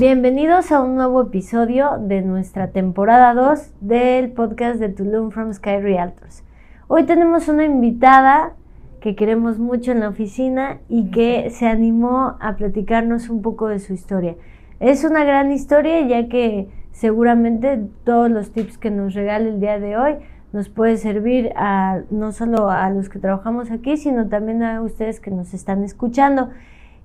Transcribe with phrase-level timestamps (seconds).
[0.00, 5.80] Bienvenidos a un nuevo episodio de nuestra temporada 2 del podcast de Tulum from Sky
[5.80, 6.44] Realtors.
[6.86, 8.54] Hoy tenemos una invitada
[9.00, 13.80] que queremos mucho en la oficina y que se animó a platicarnos un poco de
[13.80, 14.36] su historia.
[14.78, 19.80] Es una gran historia ya que seguramente todos los tips que nos regala el día
[19.80, 20.14] de hoy
[20.52, 25.18] nos puede servir a no solo a los que trabajamos aquí, sino también a ustedes
[25.18, 26.50] que nos están escuchando.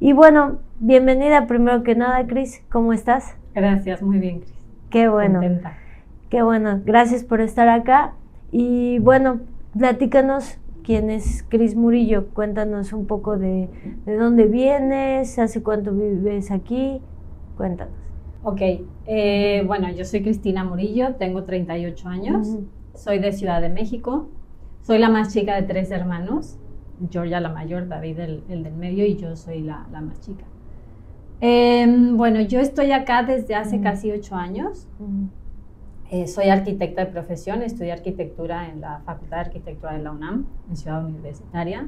[0.05, 2.61] Y bueno, bienvenida primero que nada, Cris.
[2.69, 3.37] ¿Cómo estás?
[3.55, 4.53] Gracias, muy bien, Cris.
[4.89, 5.39] Qué bueno.
[5.39, 5.77] Contenta.
[6.29, 6.81] Qué bueno.
[6.83, 8.13] Gracias por estar acá.
[8.51, 9.39] Y bueno,
[9.71, 12.27] platícanos quién es Cris Murillo.
[12.33, 13.69] Cuéntanos un poco de,
[14.05, 16.99] de, dónde vienes, hace cuánto vives aquí.
[17.55, 17.93] Cuéntanos.
[18.43, 18.59] Ok,
[19.07, 22.65] eh, bueno, yo soy Cristina Murillo, tengo 38 años, uh -huh.
[22.93, 24.27] soy de Ciudad de México,
[24.81, 26.57] soy la más chica de tres hermanos.
[27.09, 30.45] Georgia la mayor, David el, el del medio y yo soy la, la más chica.
[31.41, 33.83] Eh, bueno, yo estoy acá desde hace uh -huh.
[33.83, 34.87] casi ocho años.
[34.99, 35.29] Uh -huh.
[36.11, 40.45] eh, soy arquitecta de profesión, estudié arquitectura en la Facultad de Arquitectura de la UNAM,
[40.69, 41.87] en Ciudad Universitaria.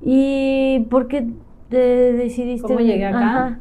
[0.00, 1.26] ¿Y por qué
[1.68, 2.66] te decidiste?
[2.68, 3.18] ¿Cómo llegué acá?
[3.18, 3.60] Ajá.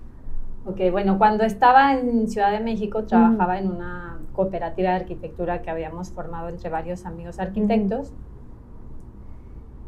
[0.65, 3.63] Ok, bueno, cuando estaba en Ciudad de México trabajaba uh -huh.
[3.63, 8.11] en una cooperativa de arquitectura que habíamos formado entre varios amigos arquitectos.
[8.11, 8.36] Uh -huh.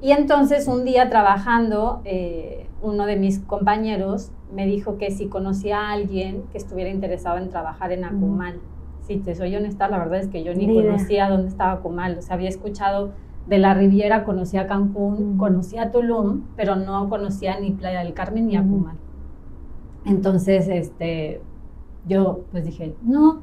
[0.02, 5.80] Y entonces un día trabajando, eh, uno de mis compañeros me dijo que si conocía
[5.80, 8.56] a alguien que estuviera interesado en trabajar en Acumal.
[8.56, 8.60] -huh.
[9.02, 10.92] Si te soy honesta, la verdad es que yo ni Mira.
[10.92, 12.18] conocía dónde estaba Acumal.
[12.18, 13.12] O sea, había escuchado
[13.48, 18.56] de la Riviera, conocía Cancún, conocía Tulum, pero no conocía ni Playa del Carmen ni
[18.56, 18.96] Acumal.
[20.06, 21.42] Entonces, este,
[22.08, 23.42] yo pues dije, no.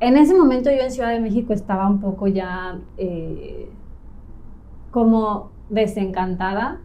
[0.00, 3.68] En ese momento yo en Ciudad de México estaba un poco ya eh,
[4.98, 6.80] como desencantada.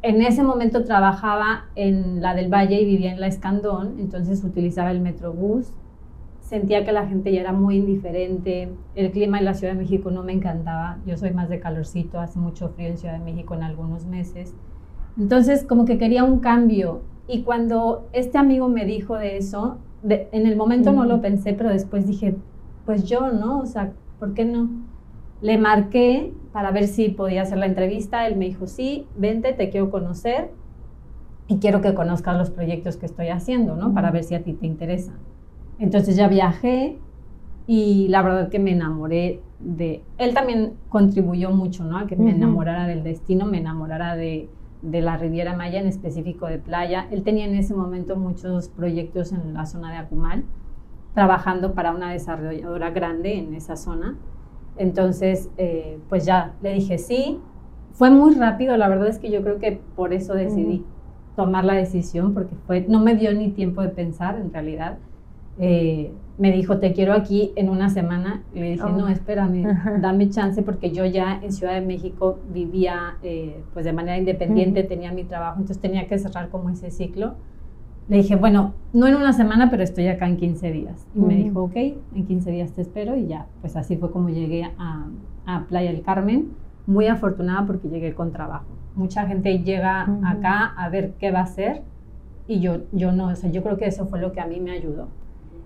[0.00, 4.90] En ese momento trabajaba en la del Valle y vivía en la Escandón, entonces utilizaba
[4.90, 5.74] el Metrobús.
[6.40, 8.72] Sentía que la gente ya era muy indiferente.
[8.94, 10.96] El clima en la Ciudad de México no me encantaba.
[11.04, 14.54] Yo soy más de calorcito, hace mucho frío en Ciudad de México en algunos meses.
[15.18, 17.02] Entonces, como que quería un cambio.
[17.28, 20.96] Y cuando este amigo me dijo de eso, de, en el momento uh -huh.
[21.00, 22.34] no lo pensé, pero después dije,
[22.86, 23.58] pues yo, ¿no?
[23.58, 24.70] O sea, ¿por qué no?
[25.42, 28.26] Le marqué para ver si podía hacer la entrevista.
[28.26, 30.50] Él me dijo, sí, vente, te quiero conocer
[31.48, 33.94] y quiero que conozcas los proyectos que estoy haciendo, ¿no?
[33.94, 35.12] Para ver si a ti te interesa.
[35.78, 36.98] Entonces ya viajé
[37.66, 40.02] y la verdad que me enamoré de...
[40.18, 41.98] Él también contribuyó mucho, ¿no?
[41.98, 44.48] A que me enamorara del destino, me enamorara de
[44.82, 47.06] de la Riviera Maya, en específico de playa.
[47.10, 50.44] Él tenía en ese momento muchos proyectos en la zona de Acumal,
[51.14, 54.16] trabajando para una desarrolladora grande en esa zona.
[54.76, 57.38] Entonces, eh, pues ya le dije sí.
[57.92, 60.84] Fue muy rápido, la verdad es que yo creo que por eso decidí
[61.36, 64.98] tomar la decisión, porque fue, no me dio ni tiempo de pensar en realidad.
[65.58, 68.42] Eh, me dijo, te quiero aquí en una semana.
[68.54, 68.88] Y le dije, oh.
[68.88, 69.64] no, espérame,
[70.00, 74.82] dame chance porque yo ya en Ciudad de México vivía eh, pues de manera independiente,
[74.82, 77.34] tenía mi trabajo, entonces tenía que cerrar como ese ciclo.
[78.08, 81.06] Le dije, bueno, no en una semana, pero estoy acá en 15 días.
[81.14, 81.26] Y uh -huh.
[81.26, 84.64] me dijo, ok, en 15 días te espero y ya, pues así fue como llegué
[84.78, 85.06] a,
[85.46, 86.50] a Playa del Carmen.
[86.86, 88.66] Muy afortunada porque llegué con trabajo.
[88.96, 90.38] Mucha gente llega uh -huh.
[90.38, 91.82] acá a ver qué va a hacer
[92.48, 94.58] y yo, yo no, o sea, yo creo que eso fue lo que a mí
[94.60, 95.06] me ayudó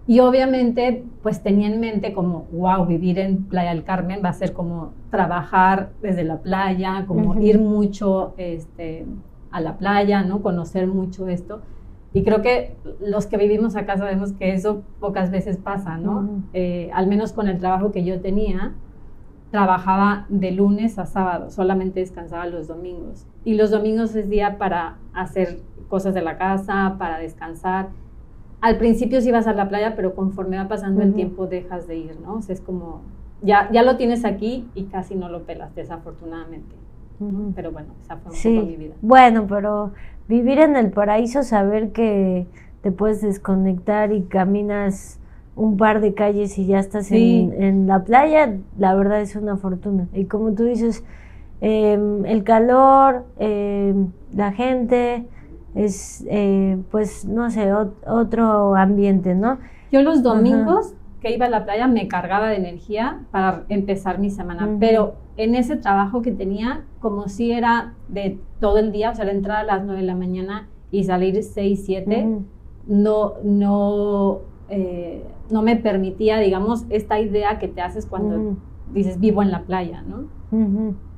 [0.08, 4.34] y obviamente, pues tenía en mente como, wow, vivir en Playa del Carmen va a
[4.34, 7.42] ser como trabajar desde la playa, como uh -huh.
[7.42, 9.04] ir mucho este,
[9.50, 10.42] a la playa, ¿no?
[10.42, 11.60] Conocer mucho esto.
[12.16, 16.12] Y creo que los que vivimos acá sabemos que eso pocas veces pasa, ¿no?
[16.12, 16.43] Uh -huh.
[16.54, 18.72] eh, al menos con el trabajo que yo tenía,
[19.50, 23.26] trabajaba de lunes a sábado, solamente descansaba los domingos.
[23.44, 25.59] Y los domingos es día para hacer
[25.91, 27.88] cosas de la casa, para descansar
[28.62, 31.09] al principio sí vas a la playa, pero conforme va pasando uh -huh.
[31.09, 32.37] el tiempo dejas de ir, ¿no?
[32.37, 33.03] O sea, es como,
[33.43, 36.75] ya, ya lo tienes aquí y casi no lo pelas, desafortunadamente.
[37.19, 37.53] Uh -huh.
[37.54, 38.56] Pero bueno, esa fue un sí.
[38.56, 38.94] poco mi vida.
[39.02, 39.93] Bueno, pero
[40.29, 42.46] vivir en el paraíso, saber que
[42.82, 45.19] te puedes desconectar y caminas
[45.56, 47.50] un par de calles y ya estás sí.
[47.52, 50.06] en, en, la playa, la verdad es una fortuna.
[50.12, 51.02] Y como tú dices,
[51.61, 53.94] eh, el calor, eh,
[54.35, 55.26] la gente
[55.75, 59.58] es, eh, pues, no sé, otro ambiente, ¿no?
[59.90, 60.96] Yo los domingos Ajá.
[61.20, 64.78] Que iba a la playa me cargaba de energía para empezar mi semana, uh -huh.
[64.78, 69.30] pero en ese trabajo que tenía, como si era de todo el día, o sea,
[69.30, 72.44] entrar a las 9 de la mañana y salir 6, 7, uh -huh.
[72.86, 78.56] no, no, eh, no me permitía, digamos, esta idea que te haces cuando uh -huh.
[78.92, 80.26] dices vivo en la playa, ¿no?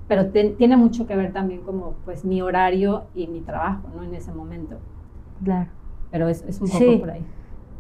[0.09, 4.03] pero te, tiene mucho que ver también como pues mi horario y mi trabajo, ¿no?
[4.03, 4.79] En ese momento.
[5.45, 5.71] Claro.
[6.11, 7.25] pero es, es un poco por ahí.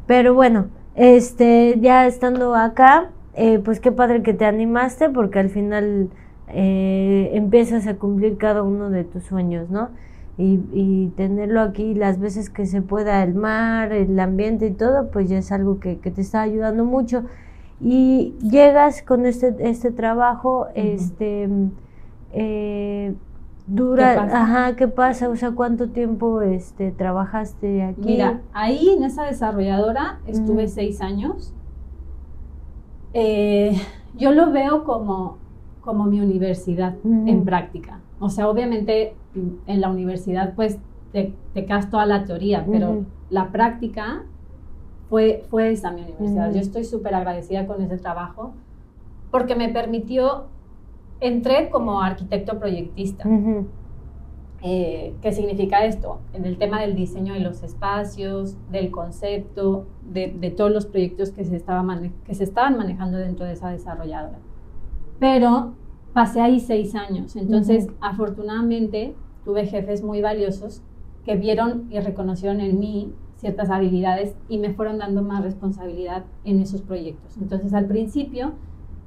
[0.06, 5.48] Pero bueno, este, ya estando acá, eh, pues qué padre que te animaste porque al
[5.48, 6.10] final
[6.48, 9.90] eh, empiezas a cumplir cada uno de tus sueños, ¿no?
[10.38, 15.10] Y, y, tenerlo aquí las veces que se pueda, el mar, el ambiente y todo,
[15.10, 17.24] pues ya es algo que, que te está ayudando mucho.
[17.80, 21.48] Y llegas con este, este trabajo, este,
[22.32, 23.14] eh,
[23.68, 24.42] dura, ¿Qué pasa?
[24.42, 25.28] ajá, ¿qué pasa?
[25.28, 28.00] O sea, ¿cuánto tiempo este, trabajaste aquí?
[28.02, 31.54] Mira, ahí en esa desarrolladora estuve seis años.
[33.14, 33.76] Eh,
[34.16, 35.38] yo lo veo como,
[35.80, 38.00] como mi universidad en práctica.
[38.20, 40.78] O sea, obviamente en la universidad pues
[41.12, 44.24] te, te quedas toda la teoría, pero la práctica
[45.08, 46.52] fue, fue esa mi universidad.
[46.52, 48.52] Yo estoy súper agradecida con ese trabajo
[49.30, 50.46] porque me permitió,
[51.20, 53.28] entré como arquitecto proyectista.
[54.60, 56.18] Eh, ¿Qué significa esto?
[56.32, 61.30] En el tema del diseño de los espacios, del concepto, de, de todos los proyectos
[61.30, 61.84] que se, estaba
[62.24, 64.38] que se estaban manejando dentro de esa desarrolladora.
[65.20, 65.74] Pero
[66.12, 70.82] pasé ahí seis años, entonces afortunadamente tuve jefes muy valiosos
[71.24, 76.60] que vieron y reconocieron en mí ciertas habilidades y me fueron dando más responsabilidad en
[76.60, 77.36] esos proyectos.
[77.36, 78.54] Entonces al principio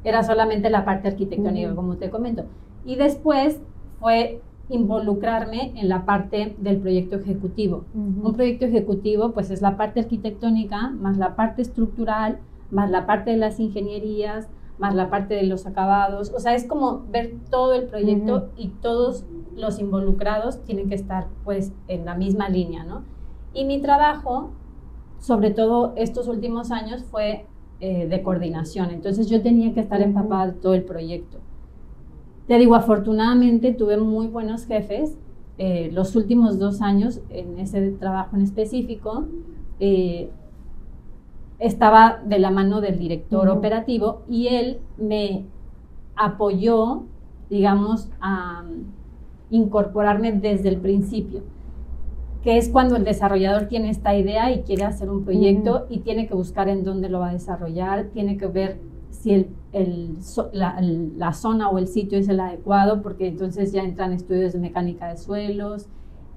[0.04, 2.46] era solamente la parte arquitectónica, como te comento,
[2.86, 3.62] y después
[4.00, 7.84] fue involucrarme en la parte del proyecto ejecutivo.
[7.94, 12.40] Un proyecto ejecutivo pues es la parte arquitectónica más la parte estructural,
[12.72, 16.32] más la parte de las ingenierías, más la parte de los acabados.
[16.36, 19.26] O sea, es como ver todo el proyecto y todos
[19.56, 23.04] los involucrados tienen que estar pues en la misma línea, ¿no?
[23.54, 24.52] Y mi trabajo,
[25.20, 27.46] sobre todo estos últimos años, fue
[27.84, 28.92] eh, de coordinación.
[28.92, 31.40] Entonces yo tenía que estar empapada de todo el proyecto.
[32.48, 35.18] Te digo, afortunadamente tuve muy buenos jefes.
[35.58, 39.26] Eh, los últimos dos años en ese trabajo en específico,
[39.80, 40.30] eh,
[41.58, 45.46] estaba de la mano del director operativo y él me
[46.16, 47.04] apoyó,
[47.50, 48.64] digamos, a
[49.50, 51.42] incorporarme desde el principio
[52.44, 56.28] que es cuando el desarrollador tiene esta idea y quiere hacer un proyecto y tiene
[56.28, 58.80] que buscar en dónde lo va a desarrollar, tiene que ver
[59.12, 60.18] si el, el,
[60.54, 65.08] la, zona o el sitio es el adecuado, porque entonces ya entran estudios de mecánica
[65.10, 65.88] de suelos,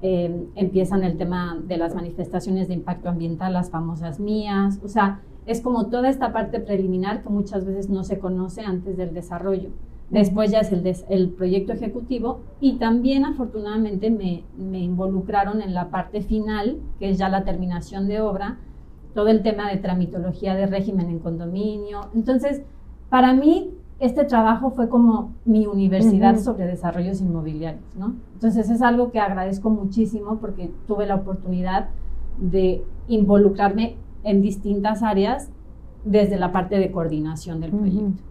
[0.02, 5.22] eh, empiezan el tema de las manifestaciones de impacto ambiental, las famosas mías, o sea,
[5.46, 9.70] es como toda esta parte preliminar que muchas veces no se conoce antes del desarrollo.
[10.10, 15.90] Después ya es el, el proyecto ejecutivo y también afortunadamente me, me, involucraron en la
[15.90, 18.58] parte final, que es ya la terminación de obra,
[19.14, 22.10] todo el tema de tramitología de régimen en condominio.
[22.14, 22.62] Entonces,
[23.08, 23.70] para mí
[24.00, 28.14] este trabajo fue como mi universidad sobre desarrollos inmobiliarios, ¿no?
[28.34, 31.88] Entonces es algo que agradezco muchísimo porque tuve la oportunidad
[32.38, 35.50] de involucrarme en distintas áreas
[36.04, 38.22] desde la parte de coordinación del proyecto.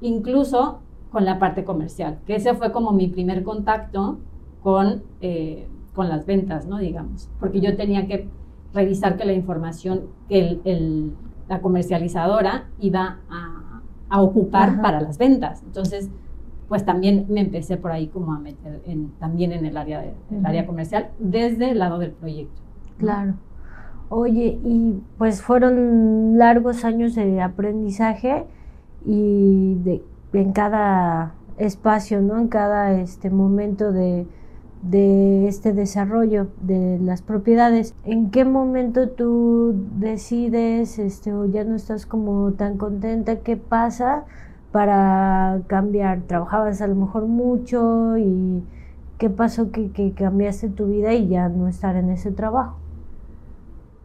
[0.00, 0.80] Incluso
[1.14, 4.18] con la parte comercial, que ese fue como mi primer contacto
[4.64, 6.78] con, eh, con las ventas, ¿no?
[6.78, 8.28] Digamos, porque yo tenía que
[8.72, 11.12] revisar que la información que el,
[11.48, 15.62] la comercializadora iba a, a ocupar para las ventas.
[15.62, 16.10] Entonces,
[16.68, 20.14] pues también me empecé por ahí como a meter en, también en el área, de,
[20.42, 22.60] área comercial desde el lado del proyecto.
[22.98, 23.34] Claro.
[24.08, 28.46] Oye, y pues fueron largos años de aprendizaje
[29.06, 30.02] y de
[30.38, 32.38] en cada espacio, ¿no?
[32.38, 34.26] En cada este momento de,
[35.48, 37.94] este desarrollo de las propiedades.
[38.04, 43.36] ¿En qué momento tú decides este, o ya no estás como tan contenta?
[43.36, 44.24] ¿Qué pasa
[44.72, 46.22] para cambiar?
[46.22, 48.62] ¿Trabajabas a lo mejor mucho y
[49.16, 52.76] qué pasó que, que cambiaste tu vida y ya no estar en ese trabajo?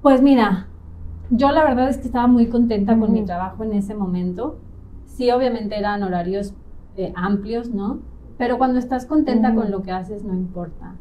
[0.01, 0.67] Pues mira,
[1.29, 4.55] yo la verdad es que estaba muy contenta con mi trabajo en ese momento
[5.19, 6.53] sí, obviamente eran horarios
[6.95, 7.99] eh, amplios, ¿no?
[8.38, 10.95] Pero cuando estás contenta con lo que haces, no importa.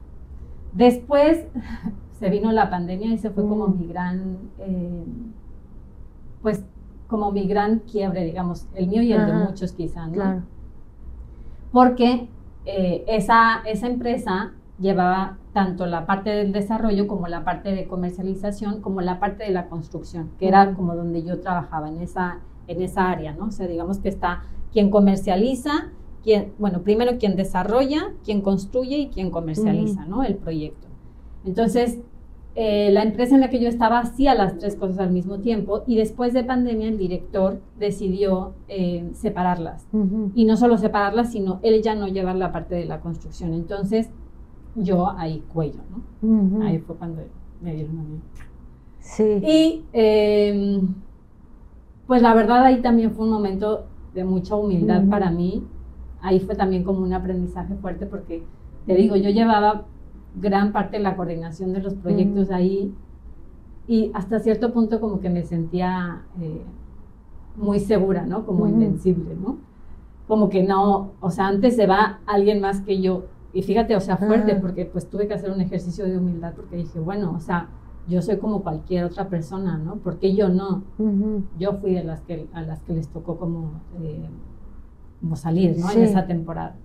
[0.73, 1.47] Después
[2.19, 5.05] se vino la pandemia y se fue como mi gran, eh,
[6.43, 6.65] pues
[7.07, 10.15] como mi gran quiebre, digamos, el mío y el de muchos quizá, ¿no?
[10.15, 10.43] Claro.
[11.71, 12.29] Porque
[12.67, 18.81] eh, esa, esa empresa llevaba tanto la parte del desarrollo como la parte de comercialización,
[18.81, 22.83] como la parte de la construcción, que era como donde yo trabajaba en esa, en
[22.83, 23.47] esa área, ¿no?
[23.47, 25.91] O sea, digamos que está quien comercializa,
[26.23, 30.23] quien, bueno, primero quien desarrolla, quien construye y quien comercializa, ¿no?
[30.23, 30.87] El proyecto.
[31.45, 31.99] Entonces,
[32.55, 35.85] eh, la empresa en la que yo estaba hacía las tres cosas al mismo tiempo
[35.87, 39.87] y después de pandemia el director decidió eh, separarlas.
[40.35, 43.55] Y no solo separarlas, sino él ya no llevar la parte de la construcción.
[43.55, 44.11] Entonces,
[44.75, 45.81] yo ahí cuello,
[46.21, 46.65] ¿no?
[46.65, 47.23] Ahí fue cuando
[47.61, 48.21] me dieron a mí.
[48.99, 49.23] Sí.
[49.23, 50.95] Y em,
[52.09, 53.85] pues la verdad ahí también fue un momento
[54.15, 55.11] de mucha humildad Ujú.
[55.11, 55.63] para mí.
[56.21, 58.43] Ahí fue también como un aprendizaje fuerte porque,
[58.87, 59.85] te digo, yo llevaba
[60.35, 62.55] gran parte de la coordinación de los proyectos Ujú.
[62.57, 62.95] ahí
[63.87, 66.63] y hasta cierto punto como que me sentía eh,
[67.57, 68.45] muy segura, ¿no?
[68.47, 68.73] Como Ujú.
[68.73, 69.59] invencible, ¿no?
[70.27, 73.25] Como que no, o sea, antes se va alguien más que yo.
[73.53, 74.59] Y fíjate, o sea, fuerte, Ah.
[74.61, 77.69] porque pues tuve que hacer un ejercicio de humildad porque dije, bueno, o sea,
[78.09, 79.97] yo soy como cualquier otra persona, ¿no?
[79.97, 80.83] Porque yo no?
[81.59, 84.29] Yo fui de las que, a las que les tocó como, eh,
[85.21, 85.89] como salir, ¿no?
[85.89, 85.99] Sí.
[85.99, 86.77] En esa temporada.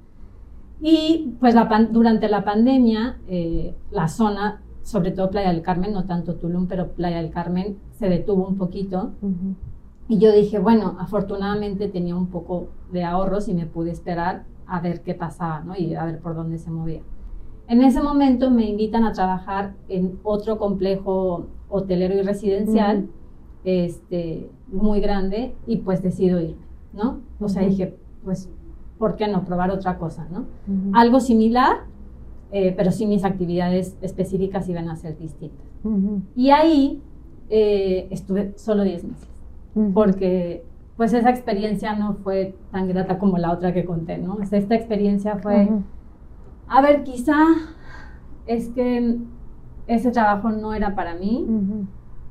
[0.82, 5.94] Y pues la pan- durante la pandemia, eh, la zona, sobre todo Playa del Carmen,
[5.94, 9.12] no tanto Tulum, pero Playa del Carmen se detuvo un poquito.
[10.10, 14.82] Y yo dije, bueno, afortunadamente tenía un poco de ahorros y me pude esperar a
[14.82, 15.76] ver qué pasaba, ¿no?
[15.78, 17.02] Y a ver por dónde se movía.
[17.68, 23.10] En ese momento me invitan a trabajar en otro complejo hotelero y residencial, Ujú.
[23.64, 27.22] este, muy grande, y pues decido irme, ¿no?
[27.40, 27.72] O sea, Ujú.
[27.72, 28.50] dije, pues,
[28.98, 30.40] ¿por qué no probar otra cosa, ¿no?
[30.40, 30.92] Ujú.
[30.94, 31.78] Algo similar,
[32.52, 35.66] eh, pero sí mis actividades específicas iban a ser distintas.
[36.36, 37.02] Y ahí
[37.50, 39.30] eh, estuve solo 10 meses
[39.94, 40.64] porque
[40.96, 44.36] pues esa experiencia no fue tan grata como la otra que conté, ¿no?
[44.36, 45.68] O sea, esta experiencia fue.
[46.68, 47.36] A ver, quizá
[48.46, 49.18] es que
[49.88, 51.46] ese trabajo no era para mí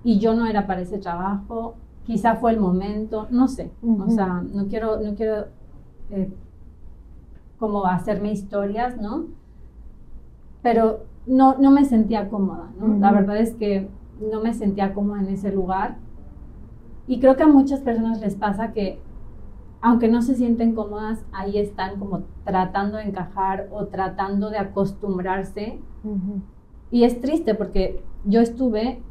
[0.05, 1.75] y yo no era para ese trabajo,
[2.05, 4.11] quizá fue el momento, no sé, o Ujú.
[4.11, 5.47] sea, no quiero, no quiero
[6.11, 6.33] eh,
[7.59, 9.27] como hacerme historias, ¿no?
[10.63, 12.99] Pero no, no me sentía cómoda, ¿no?
[12.99, 13.89] La verdad es que
[14.21, 15.97] no me sentía cómoda en ese lugar
[17.07, 19.01] y creo que a muchas personas les pasa que
[19.83, 25.81] aunque no se sienten cómodas, ahí están como tratando de encajar o tratando de acostumbrarse.
[26.93, 29.03] Y es triste porque yo estuve,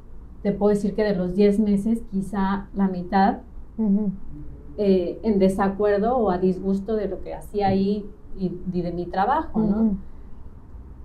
[0.43, 3.39] te puedo decir que de los 10 meses, quizá la mitad,
[4.77, 8.09] eh, en desacuerdo o a disgusto de lo que hacía ahí
[8.39, 9.97] y, y de mi trabajo, ¿no?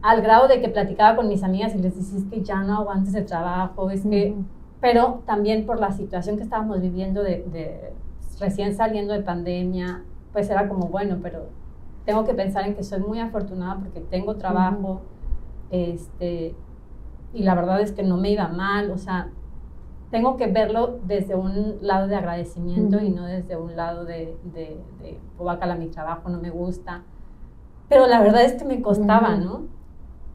[0.01, 2.77] Al grado de que platicaba con mis amigas y les decía, es que ya no
[2.77, 4.37] aguantes el trabajo, es que...
[4.81, 7.93] Pero también por la situación que estábamos viviendo de, de
[8.39, 10.03] recién saliendo de pandemia,
[10.33, 11.47] pues era como, bueno, pero
[12.05, 15.01] tengo que pensar en que soy muy afortunada porque tengo trabajo,
[15.71, 16.55] este,
[17.35, 19.31] y la verdad es que no me iba mal, o sea,
[20.11, 24.81] tengo que verlo desde un lado de agradecimiento y no desde un lado de, de,
[25.01, 27.03] de "Guácala, mi trabajo no me gusta.
[27.89, 29.37] Pero la verdad es que me costaba.
[29.37, 29.63] ¿no?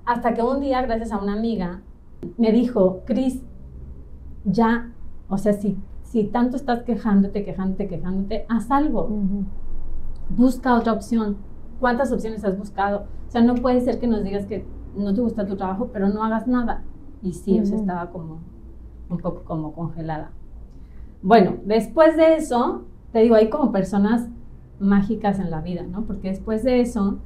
[0.05, 1.81] Hasta que un día, gracias a una amiga,
[2.37, 3.41] me dijo, Cris,
[4.43, 4.91] ya,
[5.29, 5.77] o sea, si,
[6.11, 9.09] si tanto estás quejándote, quejándote, quejándote, haz algo
[10.35, 11.37] busca otra opción.
[11.79, 13.05] ¿Cuántas opciones has buscado?
[13.27, 14.65] O sea, no puede ser que nos digas que
[14.95, 16.83] no te gusta tu trabajo, pero no hagas nada.
[17.21, 17.83] Y sí, o sea, Ujú.
[17.83, 18.39] estaba como
[19.09, 20.31] un poco como congelada.
[21.21, 24.27] Bueno, después de eso, te digo, hay como personas
[24.79, 26.03] mágicas en la vida, ¿no?
[26.03, 27.19] Porque después de eso,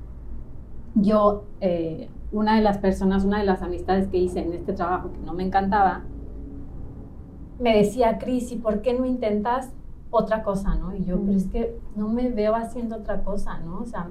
[0.94, 5.12] yo, eh, una de las personas, una de las amistades que hice en este trabajo
[5.12, 6.04] que no me encantaba,
[7.60, 9.72] me decía, Cris, ¿y por qué no intentas
[10.10, 10.96] otra cosa, no?
[10.96, 13.80] Y yo, pero es que no me veo haciendo otra cosa, ¿no?
[13.80, 14.10] O sea,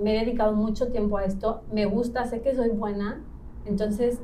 [0.00, 3.20] me he dedicado mucho tiempo a esto, me gusta, sé que soy buena,
[3.64, 4.20] entonces,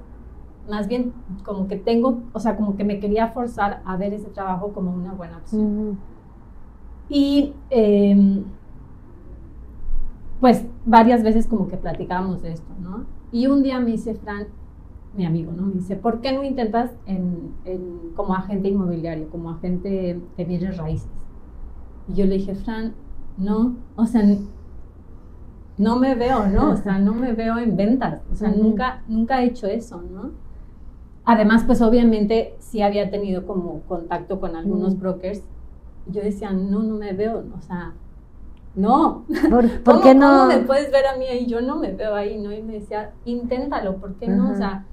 [0.69, 1.13] más bien
[1.45, 4.93] como que tengo, o sea, como que me quería forzar a ver ese trabajo como
[4.93, 5.99] una buena opción.
[7.09, 8.43] Y eh,
[10.41, 13.05] pues varias veces como que platicábamos de esto, ¿no?
[13.31, 14.47] Y un día me dice Fran,
[15.13, 15.67] mi amigo, ¿no?
[15.67, 20.77] Me dice, ¿por qué no intentas en, en- como agente inmobiliario, como agente de bienes
[20.79, 21.11] raíces?
[22.07, 22.95] Y yo le dije, Fran,
[23.37, 24.23] no, o sea,
[25.77, 26.73] no me veo, ¿no?
[26.73, 28.59] O sea, no me veo en ventas, o sea, Ujú.
[28.63, 30.33] nunca, nunca he hecho eso, ¿no?
[31.25, 35.01] Además, pues obviamente sí había tenido como contacto con algunos Mm.
[35.01, 35.41] brokers.
[36.07, 37.95] Y yo decía, no, no me veo, o sea,
[38.75, 39.27] no.
[39.49, 40.31] ¿Por, por ¿Cómo, qué no?
[40.33, 41.47] cómo me puedes ver a mí ahí?
[41.47, 42.53] Yo no me veo ahí, ¿no?
[42.53, 44.51] Y me decía, inténtalo, ¿por qué no?
[44.51, 44.59] O Ajá.
[44.59, 44.89] sea,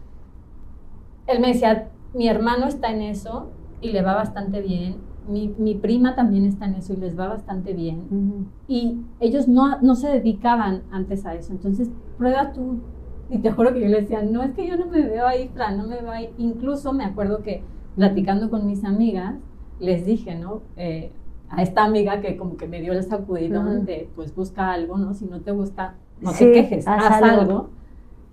[1.29, 3.50] él me decía, mi hermano está en eso
[3.81, 4.98] y le va bastante bien.
[5.27, 8.48] Mi, mi prima también está en eso y les va bastante bien.
[8.67, 11.51] Y ellos no, no se dedicaban antes a eso.
[11.53, 12.79] Entonces, prueba tú.
[13.29, 15.50] Y te juro que yo le decía, no, es que yo no me veo ahí,
[15.50, 16.29] Fran, no me veo ahí.
[16.39, 17.63] Incluso me acuerdo que
[17.95, 19.36] platicando con mis amigas,
[19.79, 20.63] les dije, ¿no?
[20.77, 21.12] Eh,
[21.50, 25.13] a esta amiga que como que me dio el sacudidón de, pues busca algo, ¿no?
[25.13, 27.41] Si no te gusta, no Sí, te quejes, haz haz, algo.
[27.41, 27.69] algo.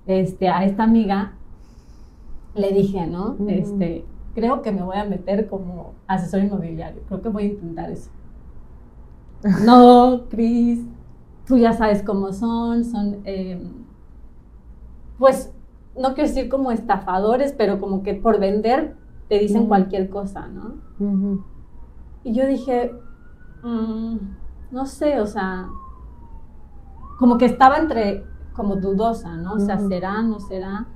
[0.06, 1.35] Este, a esta amiga
[2.56, 3.32] le dije, ¿no?
[3.32, 3.48] Ujú.
[3.48, 7.90] Este, creo que me voy a meter como asesor inmobiliario, creo que voy a intentar
[7.90, 8.10] eso.
[9.64, 10.80] No, Cris,
[11.46, 13.60] tú ya sabes cómo son, son, eh,
[15.18, 15.52] pues,
[15.96, 18.96] no quiero decir como estafadores, pero como que por vender
[19.28, 20.74] te dicen cualquier cosa, ¿no?
[22.24, 22.92] Y yo dije,
[23.62, 24.16] mm,
[24.70, 25.68] no sé, o sea,
[27.18, 29.54] como que estaba entre, como dudosa, ¿no?
[29.54, 30.86] O sea, ¿será, no será?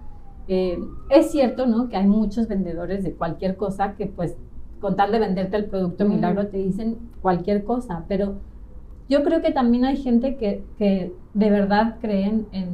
[0.52, 0.80] Eh,
[1.10, 1.88] es cierto, ¿no?
[1.88, 4.36] Que hay muchos vendedores de cualquier cosa que pues
[4.80, 8.34] con tal de venderte el producto milagro te dicen cualquier cosa, pero
[9.08, 12.66] yo creo que también hay gente que, que de verdad creen en,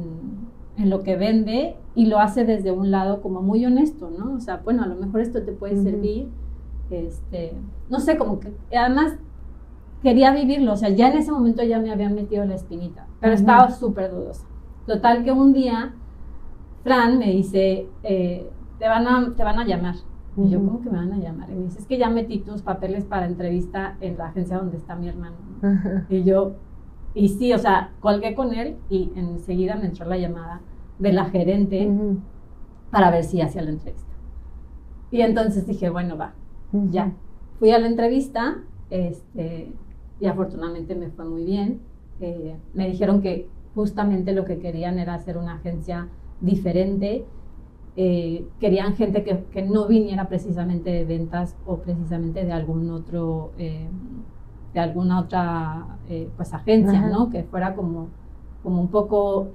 [0.79, 4.33] en, lo que vende y lo hace desde un lado como muy honesto, ¿no?
[4.33, 6.29] O sea, bueno, a lo mejor esto te puede servir,
[6.89, 7.53] este,
[7.91, 9.19] no sé, como que además
[10.01, 13.35] quería vivirlo, o sea, ya en ese momento ya me habían metido la espinita, pero
[13.35, 14.47] estaba súper dudosa.
[14.87, 15.93] Total que un día
[16.87, 19.95] Fran me dice, eh, te, van a, te van a llamar.
[20.37, 21.49] Y yo, ¿cómo que me van a llamar?
[21.49, 24.77] Y me dice, es que ya metí tus papeles para entrevista en la agencia donde
[24.77, 25.35] está mi hermano.
[26.07, 26.53] Y yo,
[27.13, 30.61] y sí, o sea, colgué con él y enseguida me entró la llamada
[30.97, 31.91] de la gerente
[32.89, 34.13] para ver si hacía la entrevista.
[35.11, 36.35] Y entonces dije, bueno, va,
[36.71, 37.11] ya.
[37.59, 38.59] Fui a la entrevista
[38.91, 39.73] este,
[40.21, 41.81] y afortunadamente me fue muy bien.
[42.21, 46.07] Eh, me dijeron que justamente lo que querían era hacer una agencia
[46.41, 47.25] diferente
[47.99, 53.53] eh, querían gente que, que, no viniera precisamente de ventas o precisamente de algún otro,
[53.57, 53.87] eh,
[54.75, 57.31] de alguna otra eh, pues agencia, ¿no?
[57.31, 58.09] Que fuera como,
[58.61, 59.47] como un poco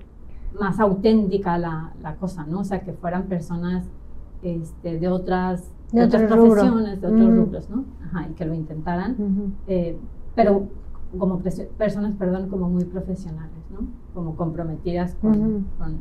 [0.58, 2.60] más auténtica la, la, cosa, ¿no?
[2.60, 3.84] O sea, que fueran personas
[4.42, 7.84] este, de otras, de otras profesiones, de otros rubros, ¿no?
[8.06, 9.54] Ajá, y que lo intentaran,
[10.34, 10.66] pero
[11.16, 11.38] como
[11.78, 13.86] personas, perdón, como muy profesionales, ¿no?
[14.14, 15.98] Como comprometidas con, con,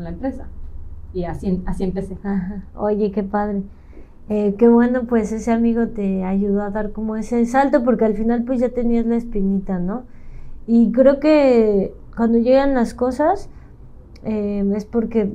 [0.00, 0.46] con la empresa
[1.12, 2.16] y así, así empecé.
[2.74, 3.62] Oye, qué padre.
[4.30, 8.14] Eh, qué bueno, pues ese amigo te ayudó a dar como ese salto porque al
[8.14, 10.04] final pues ya tenías la espinita, ¿no?
[10.66, 13.50] Y creo que cuando llegan las cosas
[14.24, 15.32] eh, es porque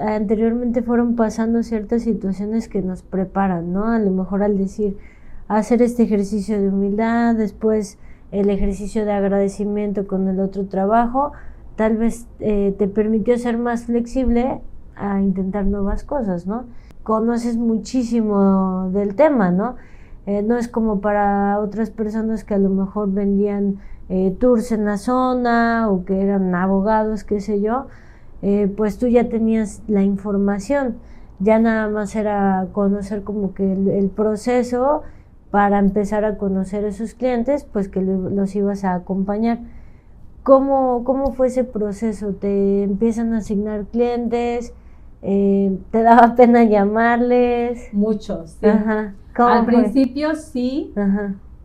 [0.00, 3.86] anteriormente fueron pasando ciertas situaciones que nos preparan, ¿no?
[3.86, 4.96] A lo mejor al decir,
[5.46, 7.98] hacer este ejercicio de humildad, después
[8.32, 11.32] el ejercicio de agradecimiento con el otro trabajo,
[11.76, 14.60] tal vez eh, te permitió ser más flexible
[14.96, 16.64] a intentar nuevas cosas, ¿no?
[17.02, 19.76] Conoces muchísimo del tema, ¿no?
[20.26, 24.84] Eh, no es como para otras personas que a lo mejor vendían eh, tours en
[24.84, 27.86] la zona o que eran abogados, qué sé yo,
[28.42, 30.96] eh, pues tú ya tenías la información,
[31.38, 35.02] ya nada más era conocer como que el, proceso
[35.50, 39.60] para empezar a conocer a esos clientes, pues que los ibas a acompañar.
[40.42, 42.32] ¿Cómo, ¿Cómo fue ese proceso?
[42.32, 44.74] ¿Te empiezan a asignar clientes?
[45.22, 47.92] Eh, ¿Te daba pena llamarles?
[47.92, 48.66] Muchos, sí.
[49.34, 50.92] Al principio sí,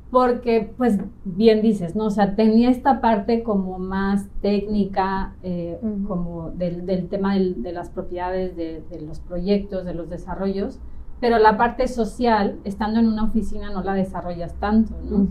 [0.10, 2.06] porque pues bien dices, ¿no?
[2.06, 8.56] O sea, tenía esta parte como más técnica, eh, como del, tema de las propiedades,
[8.56, 10.80] de, los proyectos, de los desarrollos,
[11.20, 15.28] pero la parte social, estando en una oficina, no la desarrollas tanto, ¿no?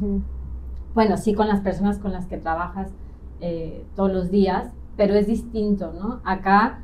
[0.94, 2.92] Bueno, sí con las personas con las que trabajas
[3.40, 6.20] eh, todos los días, pero es distinto, ¿no?
[6.24, 6.82] Acá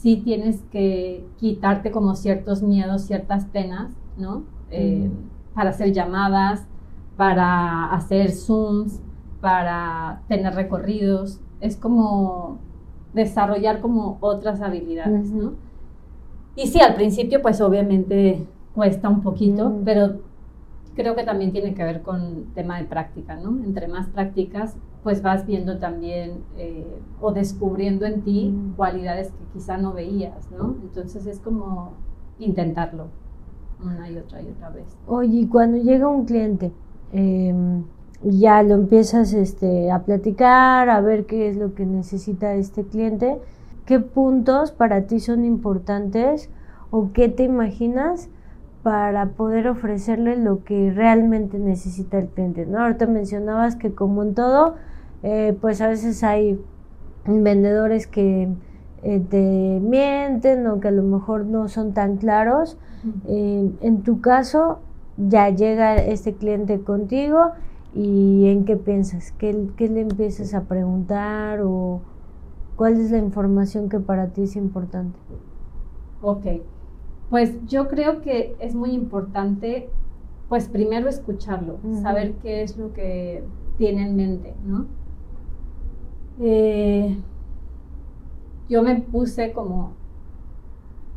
[0.00, 4.44] sí tienes que quitarte como ciertos miedos, ciertas penas, ¿no?
[4.70, 5.10] Eh,
[5.54, 6.66] para hacer llamadas,
[7.16, 9.00] para hacer Zooms,
[9.40, 11.40] para tener recorridos.
[11.60, 12.58] Es como
[13.12, 15.52] desarrollar como otras habilidades, ¿no?
[16.56, 20.20] Y sí, al principio pues obviamente cuesta un poquito, pero
[20.94, 23.62] creo que también tiene que ver con tema de práctica, ¿no?
[23.64, 26.86] Entre más prácticas, pues vas viendo también eh,
[27.20, 28.76] o descubriendo en ti mm.
[28.76, 30.76] cualidades que quizá no veías, ¿no?
[30.82, 31.92] Entonces es como
[32.38, 33.08] intentarlo
[33.82, 34.84] una y otra y otra vez.
[35.06, 36.72] Oye, cuando llega un cliente,
[37.12, 37.84] em,
[38.22, 43.38] ya lo empiezas este, a platicar, a ver qué es lo que necesita este cliente,
[43.86, 46.50] ¿qué puntos para ti son importantes
[46.90, 48.28] o qué te imaginas?
[48.82, 52.66] Para poder ofrecerle lo que realmente necesita el cliente.
[52.66, 52.80] ¿no?
[52.80, 54.76] Ahorita mencionabas que como en todo,
[55.22, 56.58] eh, pues a veces hay
[57.26, 58.48] vendedores que
[59.02, 62.78] eh, te mienten o que a lo mejor no son tan claros.
[63.26, 64.80] Eh, en tu caso,
[65.16, 67.50] ya llega este cliente contigo
[67.94, 72.00] y en qué piensas, ¿Qué, qué le empiezas a preguntar o
[72.80, 75.18] cuál es la información que para ti es importante.
[76.22, 76.46] Ok,
[77.30, 79.88] pues yo creo que es muy importante,
[80.48, 83.44] pues primero escucharlo, saber qué es lo que
[83.78, 84.86] tiene en mente, ¿no?
[86.40, 87.16] Eh,
[88.68, 89.92] yo me puse como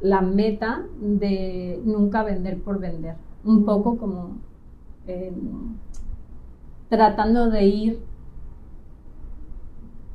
[0.02, 4.38] la meta de nunca vender por vender, un poco como
[5.08, 5.78] em,
[6.90, 8.00] tratando de ir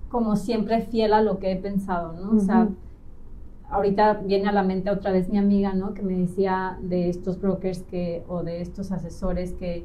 [0.08, 2.36] como siempre fiel a lo que he pensado, ¿no?
[2.36, 2.68] O sea,
[3.70, 5.94] ahorita viene a la mente otra vez mi amiga, ¿no?
[5.94, 9.84] Que me decía de estos brokers que, o de estos asesores que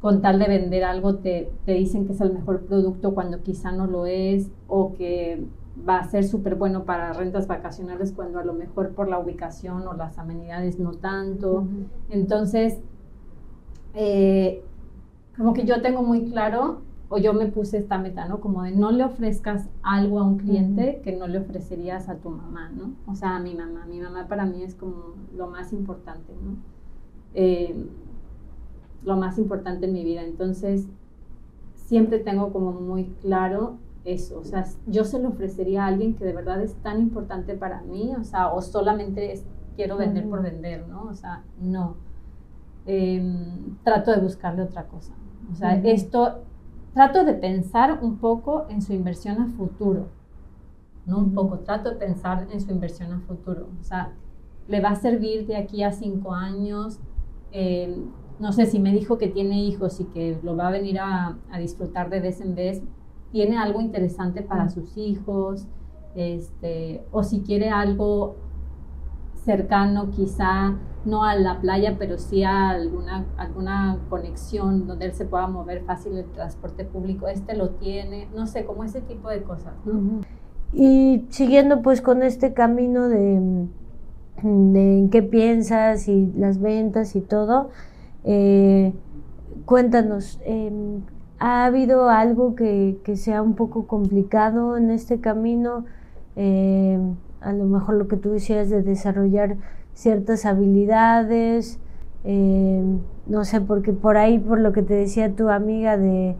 [0.00, 3.72] con tal de vender algo te, te dicen que es el mejor producto cuando quizá
[3.72, 5.44] no lo es, o que
[5.88, 9.86] va a ser súper bueno para rentas vacacionales cuando a lo mejor por la ubicación
[9.86, 11.66] o las amenidades no tanto.
[12.10, 12.80] Entonces,
[13.94, 14.62] eh,
[15.36, 18.40] como que yo tengo muy claro, o yo me puse esta meta, ¿no?
[18.40, 22.30] Como de no le ofrezcas algo a un cliente que no le ofrecerías a tu
[22.30, 22.94] mamá, ¿no?
[23.06, 23.86] O sea, a mi mamá.
[23.86, 26.56] Mi mamá para mí es como lo más importante, ¿no?
[27.34, 27.86] Eh,
[29.04, 30.22] lo más importante en mi vida.
[30.22, 30.88] Entonces,
[31.74, 34.40] siempre tengo como muy claro eso.
[34.40, 37.82] O sea, yo se lo ofrecería a alguien que de verdad es tan importante para
[37.82, 39.44] mí, o sea, o solamente es,
[39.76, 41.04] quiero vender por vender, ¿no?
[41.04, 41.96] O sea, no.
[42.86, 45.12] Em, trato de buscarle otra cosa.
[45.52, 46.42] O sea, esto,
[46.96, 50.06] trato de pensar un poco en su inversión a futuro.
[51.04, 53.68] No un poco, trato de pensar en su inversión a futuro.
[53.78, 54.14] O sea,
[54.66, 56.98] le va a servir de aquí a cinco años.
[57.52, 58.06] Em,
[58.38, 61.36] no sé si me dijo que tiene hijos y que lo va a venir a,
[61.50, 62.82] a disfrutar de vez en vez,
[63.30, 65.66] tiene algo interesante para sus hijos,
[66.14, 68.36] este, o si quiere algo
[69.46, 70.74] cercano, quizá
[71.06, 75.84] no a la playa, pero sí a alguna, alguna conexión donde él se pueda mover
[75.84, 79.72] fácil el transporte público, este lo tiene, no sé, como ese tipo de cosas.
[80.74, 83.66] Y siguiendo pues con este camino de,
[84.42, 87.70] de en qué piensas y las ventas y todo,
[88.24, 88.92] eh,
[89.64, 91.02] cuéntanos, em,
[91.38, 95.84] ¿Ha habido algo que, sea un poco complicado en este camino?
[96.34, 96.98] Eh,
[97.46, 99.56] a lo mejor lo que tú decías de desarrollar
[99.94, 101.78] ciertas habilidades,
[102.24, 102.82] eh,
[103.26, 106.34] no sé, porque por ahí, por lo que te decía tu amiga de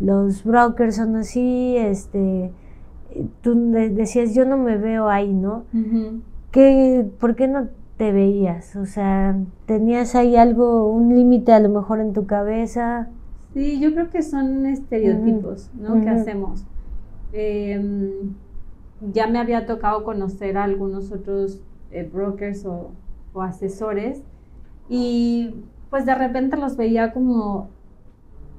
[0.00, 2.52] los brokers son así, este,
[3.42, 5.64] tú decías, yo no me veo ahí, ¿no?
[7.18, 8.76] ¿Por qué no te veías?
[8.76, 13.08] O sea, ¿tenías ahí algo, un límite a lo mejor en tu cabeza?
[13.54, 16.00] Sí, yo creo que son estereotipos, ¿no?
[16.00, 16.64] Que hacemos.
[17.32, 18.34] Em,
[19.12, 21.60] ya me había tocado conocer a algunos otros
[21.90, 22.92] eh, brokers o,
[23.40, 24.22] asesores
[24.88, 25.54] y
[25.88, 27.68] pues de repente los veía como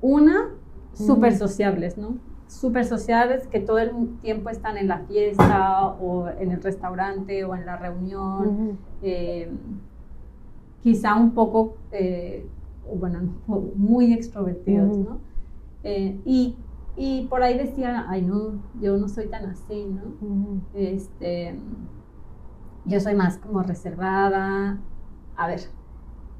[0.01, 0.49] una,
[0.93, 2.15] súper sociables, ¿no?
[2.47, 7.53] Súper sociables que todo el tiempo están en la fiesta o en el restaurante o
[7.53, 8.77] en la reunión.
[9.01, 9.57] Em,
[10.81, 12.45] quizá un poco eh,
[12.95, 13.19] bueno,
[13.75, 15.19] muy extrovertidos, ¿no?
[15.83, 16.55] Eh, y,
[16.97, 20.61] y, por ahí decía, ay, no, yo no soy tan así, ¿no?
[20.73, 21.57] este,
[22.85, 24.79] yo soy más como reservada.
[25.37, 25.61] A ver,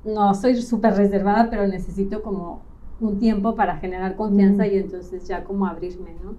[0.04, 2.62] no soy súper reservada, pero necesito como
[3.00, 6.36] un tiempo para generar confianza y entonces ya como abrirme, ¿no?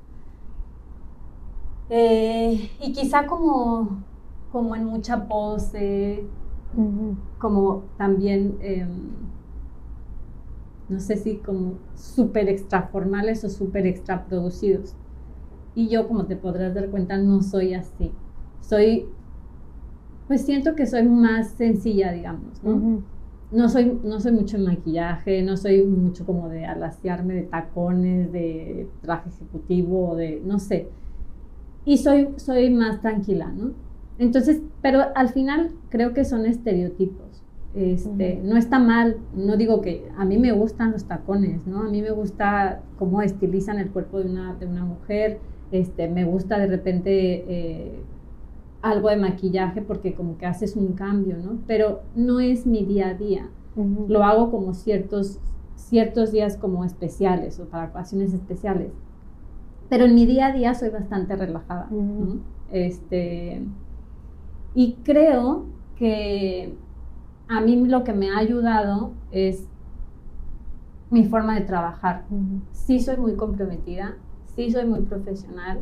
[1.88, 4.02] Eh, y quizá como,
[4.52, 6.26] como en mucha pose,
[7.38, 8.58] como también...
[8.60, 9.31] Em,
[10.92, 14.94] no sé si como súper extra formales o súper extra producidos.
[15.74, 18.12] Y yo, como te podrás dar cuenta, no soy así.
[18.60, 19.06] Soy,
[20.28, 23.02] pues siento que soy más sencilla, digamos, ¿no?
[23.50, 28.30] No soy, no soy mucho en maquillaje, no soy mucho como de alaciarme de tacones,
[28.32, 30.88] de traje ejecutivo, de, no sé.
[31.84, 33.72] Y soy, soy más tranquila, ¿no?
[34.18, 37.31] Entonces, pero al final creo que son estereotipos.
[37.74, 41.80] Este, No está mal, no digo que a mí me gustan los tacones, ¿no?
[41.80, 45.38] A mí me gusta cómo estilizan el cuerpo de una, de una mujer,
[45.70, 48.02] este, me gusta de repente eh,
[48.82, 51.60] algo de maquillaje porque como que haces un cambio, ¿no?
[51.66, 53.48] Pero no es mi día a día,
[54.06, 55.38] lo hago como ciertos,
[55.74, 58.92] ciertos días como especiales o para ocasiones especiales.
[59.88, 61.88] Pero en mi día a día soy bastante relajada,
[62.70, 63.62] Este,
[64.74, 66.74] y creo que
[67.52, 69.68] a mí lo que me ha ayudado es
[71.10, 72.24] mi forma de trabajar.
[72.72, 74.16] Sí soy muy comprometida,
[74.56, 75.80] sí soy muy profesional,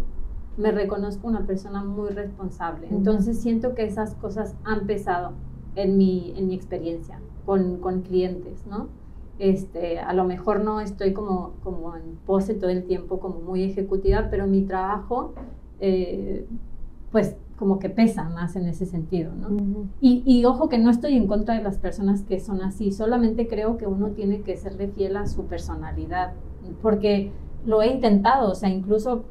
[0.57, 2.89] me reconozco una persona muy responsable.
[2.91, 5.33] Entonces siento que esas cosas han pesado
[5.77, 8.89] en mi, en mi experiencia con, con clientes, ¿no?
[9.39, 13.63] Este, a lo mejor no estoy como, como en pose todo el tiempo, como muy
[13.63, 15.35] ejecutiva, pero mi trabajo,
[15.79, 16.47] eh,
[17.11, 19.87] pues como que pesa más en ese sentido, ¿no?
[20.01, 23.77] y, ojo que no estoy en contra de las personas que son así, solamente creo
[23.77, 26.33] que uno tiene que serle fiel a su personalidad,
[26.81, 27.33] porque
[27.67, 29.25] lo he intentado, o sea, incluso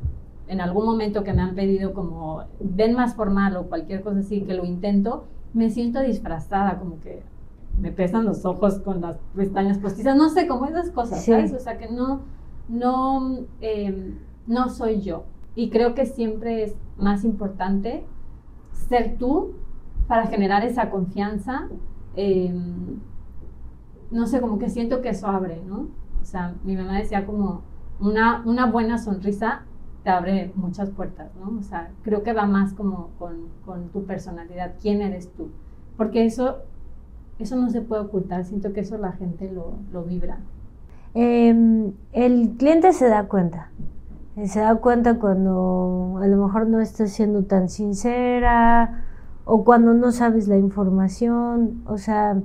[0.47, 4.41] en algún momento que me han pedido como ven más formal o cualquier cosa así,
[4.41, 7.23] que lo intento, me siento disfrazada, como que
[7.79, 11.53] me pesan los ojos con las pestañas postizas, no sé, como esas cosas, ¿sabes?
[11.53, 12.21] O sea, que no,
[12.67, 15.23] no, em, no soy yo.
[15.59, 18.05] Y creo que siempre es más importante
[18.71, 19.55] ser tú
[20.07, 21.67] para generar esa confianza.
[22.15, 23.01] Em,
[24.09, 25.89] no sé, como que siento que eso abre, ¿no?
[26.21, 27.63] O sea, mi mamá decía como
[27.99, 29.63] una, una buena sonrisa
[30.05, 31.59] te abre muchas puertas, ¿no?
[31.59, 35.49] O sea, creo que va más como con, con tu personalidad, quién eres tú.
[35.97, 36.59] Porque eso,
[37.37, 40.37] eso no se puede ocultar, siento que eso la gente lo, vibra.
[41.13, 43.68] Em, el cliente se da cuenta.
[44.39, 49.04] Eh, se da cuenta cuando a lo mejor no estás siendo tan sincera
[49.43, 51.82] o cuando no sabes la información.
[51.86, 52.41] O sea,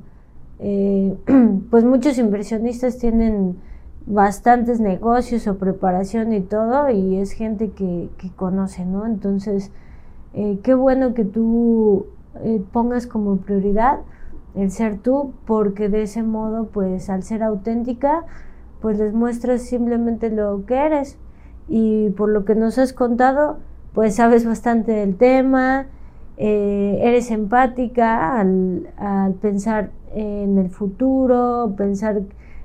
[0.59, 1.17] eh,
[1.71, 3.59] pues muchos inversionistas tienen
[4.07, 9.07] bastantes negocios o preparación y todo y es gente que, que conoce, ¿no?
[9.07, 9.71] Entonces,
[10.35, 12.07] eh, qué bueno que tú
[12.73, 14.01] pongas como prioridad
[14.57, 18.25] el ser tú porque de ese modo, pues al ser auténtica,
[18.81, 21.19] pues les muestras simplemente lo que eres.
[21.69, 23.59] Y por lo que nos has contado,
[23.93, 25.87] pues sabes bastante del tema,
[26.37, 28.89] eh, eres empática al,
[29.41, 32.23] pensar en el futuro, pensar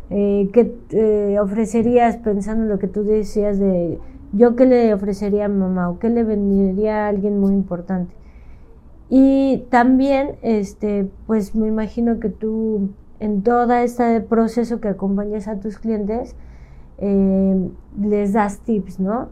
[0.09, 3.99] eh, qué ofrecerías pensando en lo que tú decías de
[4.31, 8.13] yo qué le ofrecería a mamá o qué le vendría a alguien muy importante.
[9.09, 15.59] Y también, este, pues me imagino que tú en todo este proceso que acompañas a
[15.59, 16.35] tus clientes,
[17.01, 19.29] eh, les das tips, ¿no?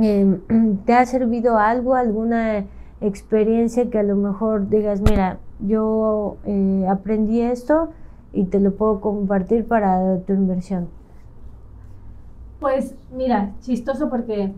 [0.00, 0.38] Eh,
[0.86, 2.66] ¿Te ha servido algo, alguna
[3.00, 7.90] experiencia que a lo mejor digas, mira, yo eh, aprendí esto
[8.32, 10.88] y te lo puedo compartir para tu inversión?
[12.60, 14.52] Pues mira, chistoso porque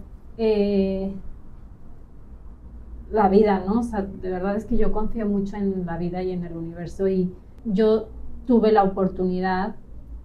[3.11, 3.81] la vida, ¿no?
[3.81, 6.57] O sea, de verdad es que yo confío mucho en la vida y en el
[6.57, 7.33] universo y
[7.65, 8.09] yo
[8.47, 9.77] tuve la oportunidad,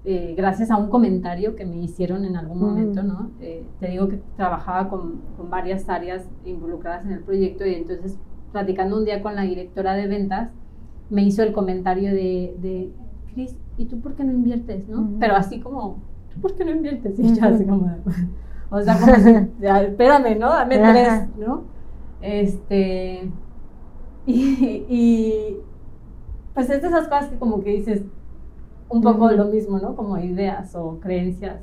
[0.04, 3.30] eh, gracias a un comentario que me hicieron en algún momento, ¿no?
[3.40, 8.18] Eh, te digo que trabajaba con, con, varias áreas involucradas en el proyecto y entonces
[8.52, 10.50] platicando un día con la directora de ventas,
[11.12, 12.92] me hizo el comentario de, de
[13.34, 15.08] Cris, ¿y tú por qué no inviertes, no?
[15.20, 16.00] Pero así como,
[16.34, 17.20] ¿tú por qué no inviertes?
[17.20, 17.96] Y yo así como,
[18.72, 19.30] o sea, como así,
[19.62, 20.50] espérame, ¿no?
[20.50, 21.64] Dame tres, ¿no?
[22.22, 23.30] Este,
[24.26, 24.34] y,
[24.90, 25.58] y
[26.56, 28.04] pues es de esas cosas que como que dices
[28.92, 29.96] un poco lo mismo, ¿no?
[29.96, 31.62] Como ideas o creencias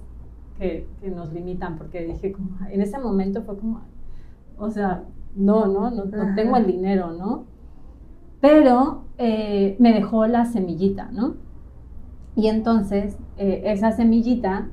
[0.59, 3.81] que, que, nos limitan, porque dije como, en ese momento fue como,
[4.57, 5.05] o sea,
[5.37, 7.45] no, no, no, no tengo el dinero, ¿no?
[8.41, 11.35] Pero eh, me dejó la semillita, ¿no?
[12.35, 14.69] Y entonces eh, esa semillita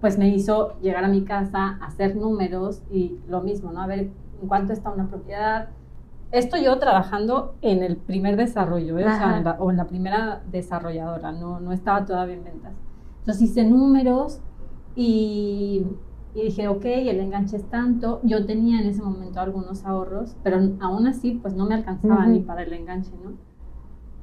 [0.00, 3.80] pues me hizo llegar a mi casa, hacer números y lo mismo, ¿no?
[3.80, 5.70] A ver en cuánto está una propiedad,
[6.34, 9.04] esto yo trabajando en el primer desarrollo, ¿eh?
[9.04, 12.72] o, sea, en la, o, en la, primera desarrolladora, no, no estaba todavía en ventas.
[13.20, 14.40] Entonces hice números
[14.96, 15.86] y,
[16.34, 18.20] y, dije, ok, el enganche es tanto.
[18.24, 22.40] Yo tenía en ese momento algunos ahorros, pero aún así pues no me alcanzaba ni
[22.40, 23.32] para el enganche, ¿no?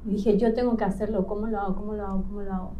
[0.04, 1.76] Y dije, yo tengo que hacerlo, ¿cómo lo hago?
[1.76, 2.22] ¿Cómo lo hago?
[2.24, 2.72] ¿Cómo lo hago?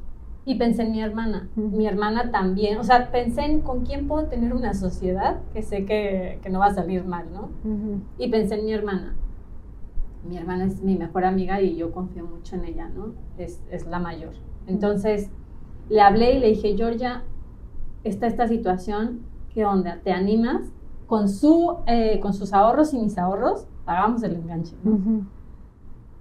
[0.44, 1.48] Y pensé en mi hermana.
[1.54, 5.86] Mi hermana también, o sea, pensé en con quién puedo tener una sociedad que sé
[5.86, 7.48] que, que no va a salir mal, ¿no?
[8.18, 9.14] Y pensé en mi hermana.
[10.28, 13.14] Mi hermana es mi mejor amiga y yo confío mucho en ella, ¿no?
[13.38, 14.34] Es, es la mayor.
[14.66, 15.30] Entonces,
[15.88, 17.22] le hablé y le dije, Georgia,
[18.04, 19.20] está esta situación,
[19.52, 20.00] ¿qué onda?
[20.02, 20.62] ¿Te animas?
[21.06, 25.26] Con, su, eh, con sus ahorros y mis ahorros, pagamos el enganche, ¿no?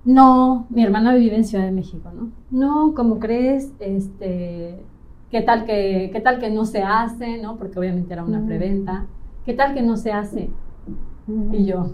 [0.04, 2.32] No, mi hermana vive en Ciudad de México, ¿no?
[2.50, 3.72] No, ¿cómo crees?
[3.80, 4.84] Este,
[5.30, 7.58] ¿qué tal que, qué tal que no se hace, no?
[7.58, 9.06] Porque obviamente era una preventa.
[9.46, 10.50] ¿Qué tal que no se hace?
[11.52, 11.92] Y yo,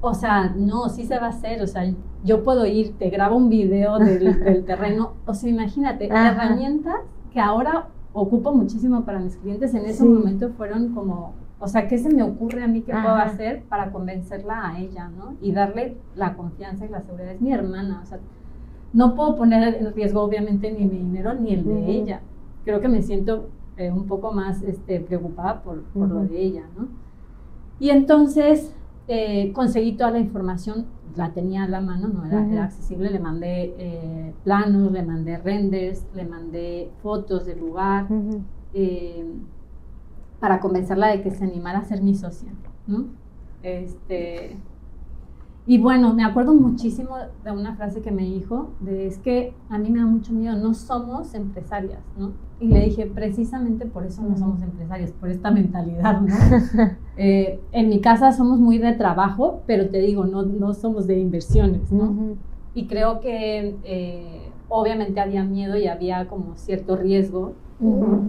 [0.00, 1.90] o sea, no, sí se va a hacer, o sea,
[2.24, 7.00] yo puedo ir, te grabo un video del, terreno, o sea, imagínate, herramientas
[7.32, 11.98] que ahora ocupo muchísimo para mis clientes, en ese momento fueron como o sea, ¿qué
[11.98, 15.34] se me ocurre a mí que puedo hacer para convencerla a ella, ¿no?
[15.42, 17.32] Y darle la confianza y la seguridad.
[17.32, 18.20] Es mi hermana, o sea,
[18.92, 22.20] no puedo poner en riesgo obviamente ni mi dinero ni el de ella.
[22.64, 26.62] Creo que me siento eh, un poco más este, preocupada por, por lo de ella,
[26.76, 26.88] ¿no?
[27.80, 28.74] Y entonces
[29.08, 33.18] eh, conseguí toda la información, la tenía a la mano, no era, era accesible, le
[33.18, 38.06] mandé eh, planos, le mandé renders, le mandé fotos del lugar
[40.40, 42.52] para convencerla de que se animara a ser mi socia,
[42.86, 43.06] ¿no?
[43.62, 44.56] Este,
[45.68, 49.76] y bueno, me acuerdo muchísimo de una frase que me dijo, de es que a
[49.76, 52.32] mí me da mucho miedo, no somos empresarias, ¿no?
[52.58, 56.34] Y le dije, precisamente por eso no somos empresarias, por esta mentalidad, ¿no?
[57.20, 61.18] Eh, en mi casa somos muy de trabajo, pero te digo, no, no somos de
[61.18, 62.36] inversiones, ¿no?
[62.74, 67.54] Y creo que eh, obviamente había miedo y había como cierto riesgo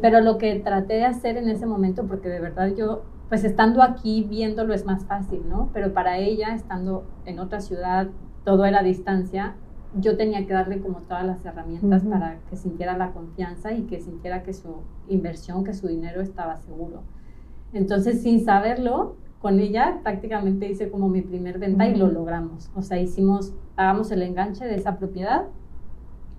[0.01, 3.83] pero lo que traté de hacer en ese momento, porque de verdad yo pues estando
[3.83, 5.69] aquí viéndolo es más fácil, ¿no?
[5.71, 8.07] Pero para ella, estando en otra ciudad,
[8.43, 9.55] todo era a distancia,
[9.95, 13.99] yo tenía que darle como todas las herramientas para que sintiera la confianza y que
[13.99, 17.03] sintiera que su inversión, que su dinero estaba seguro.
[17.73, 22.69] Entonces, sin saberlo, con ella prácticamente hice como mi primer venta y lo logramos.
[22.75, 25.45] O sea, hicimos, hagamos el enganche de esa propiedad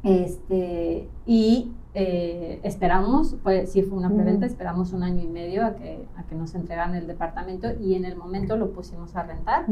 [0.03, 5.75] este, y eh, esperamos, pues sí fue una preventa, esperamos un año y medio a
[5.75, 9.69] que, a que nos entregan el departamento y en el momento lo pusimos a rentar.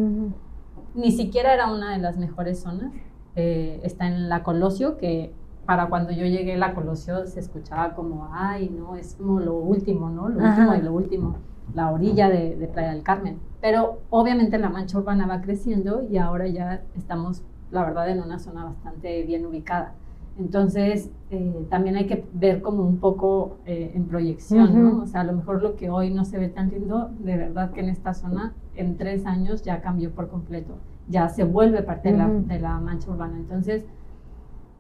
[0.95, 2.93] Ni siquiera era una de las mejores zonas.
[3.37, 5.33] Eh, está en la Colosio, que
[5.65, 10.11] para cuando yo llegué la Colosio se escuchaba como, ay, no, es como lo último,
[10.11, 10.29] ¿no?
[10.29, 11.37] Lo último y lo último,
[11.73, 13.39] la orilla de, de, Playa del Carmen.
[13.61, 18.41] Pero obviamente la mancha urbana va creciendo y ahora ya estamos, la verdad, en una
[18.41, 19.95] zona bastante bien ubicada.
[20.39, 25.03] Entonces, eh, también hay que ver como un poco eh, en proyección, ¿no?
[25.03, 27.73] O sea, a lo mejor lo que hoy no se ve tan lindo, de verdad
[27.73, 30.75] que en esta zona, en tres años ya cambió por completo.
[31.09, 33.37] Ya se vuelve parte de, la, de la mancha urbana.
[33.37, 33.85] Entonces,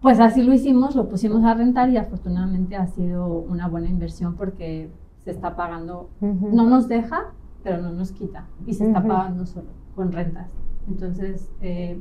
[0.00, 4.34] pues así lo hicimos, lo pusimos a rentar y afortunadamente ha sido una buena inversión
[4.36, 4.90] porque
[5.24, 7.32] se está pagando, no nos deja,
[7.64, 10.46] pero no nos quita y se está pagando solo con rentas.
[10.86, 12.00] Entonces, eh,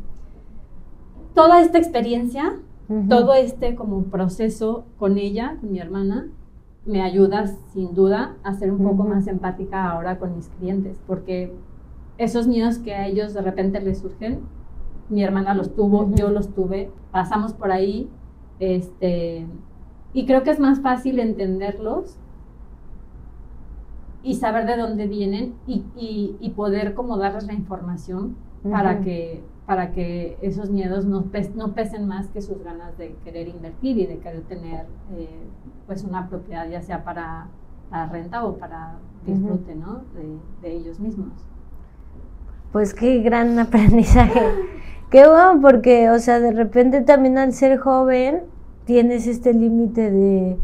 [1.33, 2.53] toda esta experiencia
[3.09, 6.29] todo este como proceso con ella, con mi hermana,
[6.85, 11.53] me ayuda sin duda a ser un poco más empática ahora con mis clientes, porque
[12.17, 14.39] esos miedos que a ellos de repente les surgen,
[15.09, 18.09] mi hermana los tuvo, yo los tuve, pasamos por ahí,
[18.59, 19.45] este,
[20.13, 22.17] y creo que es más fácil entenderlos
[24.23, 25.83] y saber de dónde vienen y,
[26.39, 28.35] y, poder como darles la información
[28.69, 31.25] para que para que esos miedos no,
[31.55, 35.27] no, pesen más que sus ganas de querer invertir y de querer tener eh,
[35.85, 37.47] pues una propiedad ya sea para
[37.91, 40.03] la renta o para disfrute ¿no?
[40.61, 41.33] de, ellos mismos.
[42.71, 44.41] Pues qué gran aprendizaje.
[45.11, 48.43] qué bueno porque, o sea, de repente también al ser joven
[48.85, 50.57] tienes este límite de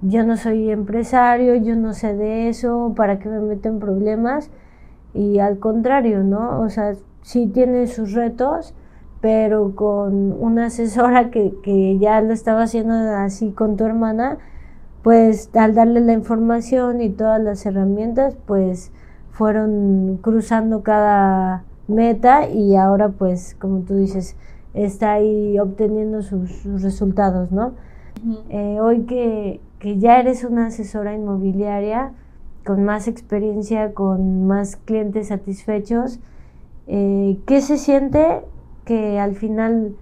[0.00, 4.50] yo no soy empresario, yo no sé de eso, ¿para qué me meto en problemas?
[5.12, 6.60] Y al contrario, ¿no?
[6.60, 6.94] O sea,
[7.26, 8.72] sí tiene sus retos,
[9.20, 14.38] pero con una asesora que, que ya lo estaba haciendo así con tu hermana,
[15.02, 18.92] pues al darle la información y todas las herramientas, pues
[19.32, 24.36] fueron cruzando cada meta y ahora pues como tú dices,
[24.72, 27.72] está ahí obteniendo sus, resultados, ¿no?
[28.50, 32.12] Eh, hoy que, que, ya eres una asesora inmobiliaria
[32.64, 36.20] con más experiencia, con más clientes satisfechos,
[36.86, 38.42] eh, ¿Qué se siente
[38.84, 39.96] que al final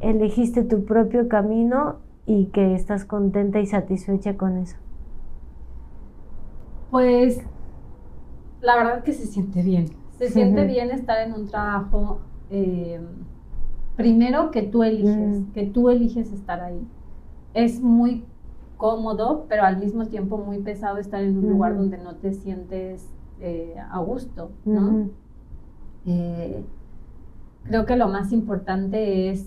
[0.00, 4.76] elegiste tu propio camino y que estás contenta y satisfecha con eso?
[6.90, 7.40] Pues
[8.60, 9.86] la verdad que se siente bien.
[10.18, 12.18] Se siente bien estar en un trabajo,
[12.50, 13.00] eh,
[13.96, 16.80] primero que tú eliges, que tú eliges estar ahí.
[17.54, 18.24] Es muy
[18.76, 23.06] cómodo, pero al mismo tiempo muy pesado estar en un lugar donde no te sientes
[23.40, 25.10] eh, a gusto, ¿no?
[26.06, 26.64] Eh,
[27.64, 29.46] creo que lo más importante es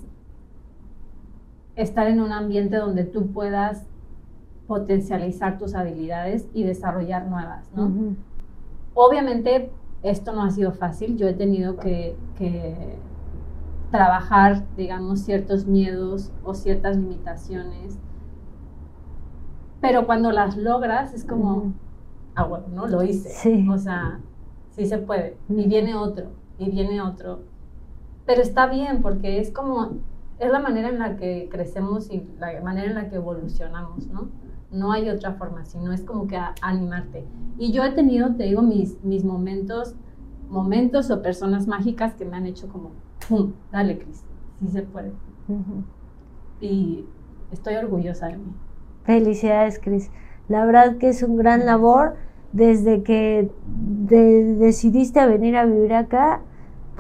[1.75, 3.87] estar en un ambiente donde tú puedas
[4.67, 7.91] potencializar tus habilidades y desarrollar nuevas, ¿no?
[8.93, 9.71] Obviamente
[10.03, 12.15] esto no ha sido fácil, yo he tenido que,
[13.91, 17.99] trabajar, digamos, ciertos miedos o ciertas limitaciones,
[19.81, 21.73] pero cuando las logras es como,
[22.35, 22.87] ah, bueno, ¿no?
[22.87, 24.21] Lo hice, o sea,
[24.69, 26.27] sí se puede, y viene otro,
[26.61, 27.39] y viene otro.
[28.25, 29.97] Pero está bien porque es como,
[30.37, 34.29] es la manera en la que crecemos y la manera en la que evolucionamos, ¿no?
[34.71, 37.25] No hay otra forma, sino es como que animarte.
[37.57, 39.95] Y yo he tenido, te digo, mis, mis momentos,
[40.49, 42.91] momentos o personas mágicas que me han hecho como,
[43.27, 43.53] ¡pum!
[43.71, 44.23] Dale, Cris,
[44.59, 45.11] sí se puede.
[46.61, 47.05] Y
[47.51, 48.53] estoy orgullosa de mí.
[49.03, 50.11] Felicidades, Cris.
[50.47, 52.15] La verdad que es un gran labor.
[52.53, 56.41] Desde que decidiste venir a vivir acá,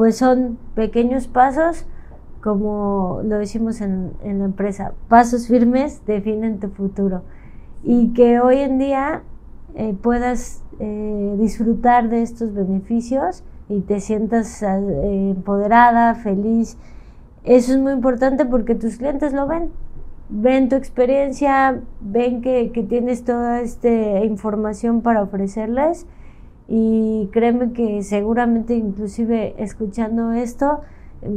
[0.01, 1.85] pues son pequeños pasos,
[2.41, 7.21] como lo decimos en, la empresa, pasos firmes definen tu futuro.
[7.83, 9.21] Y que hoy en día
[9.75, 16.79] eh, puedas eh, disfrutar de estos beneficios y te sientas eh, empoderada, feliz.
[17.43, 19.69] Eso es muy importante porque tus clientes lo ven.
[20.29, 26.07] Ven tu experiencia, ven que, que tienes toda esta información para ofrecerles
[26.67, 30.81] y créeme que seguramente inclusive escuchando esto,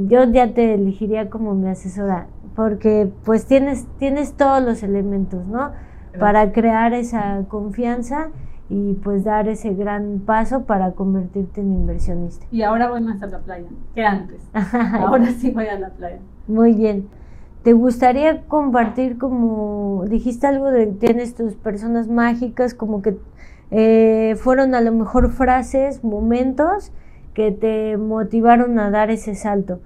[0.07, 5.73] yo ya te elegiría como mi asesora, porque pues tienes, tienes todos los elementos, ¿no?
[6.19, 8.29] Para crear esa confianza
[8.69, 12.47] y pues dar ese gran paso para convertirte en inversionista.
[12.51, 14.41] Y ahora voy más a la playa que antes.
[14.53, 16.21] ahora sí voy a la playa.
[16.47, 17.09] Muy bien.
[17.63, 23.17] ¿Te gustaría compartir como dijiste algo de tienes tus personas mágicas, como que
[23.77, 26.93] eh, fueron a lo mejor frases, momentos
[27.35, 29.81] que te motivaron a dar ese salto?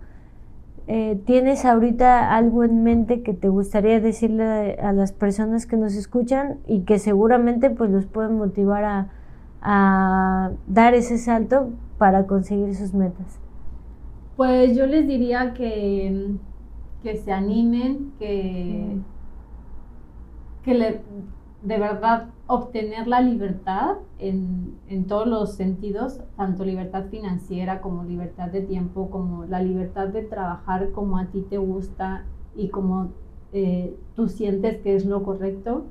[0.88, 5.94] Eh, ¿Tienes ahorita algo en mente que te gustaría decirle a, las personas que nos
[5.94, 9.08] escuchan y que seguramente pues los pueden motivar a,
[9.62, 13.40] a dar ese salto para conseguir sus metas?
[14.36, 16.36] Pues yo les diría que,
[17.02, 18.98] que se animen, que,
[20.62, 21.00] que le,
[21.62, 28.48] de verdad obtener la libertad en, en, todos los sentidos, tanto libertad financiera como libertad
[28.48, 32.24] de tiempo, como la libertad de trabajar como a ti te gusta
[32.56, 33.12] y como
[33.52, 35.84] eh, tú sientes que es lo correcto,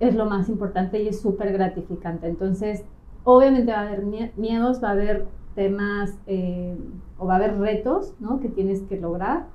[0.00, 2.26] es lo más importante y es súper gratificante.
[2.26, 2.84] Entonces,
[3.22, 4.04] obviamente va a haber
[4.36, 6.76] miedos, va a haber temas eh,
[7.18, 8.40] o va a haber retos ¿no?
[8.40, 9.46] que tienes que lograr,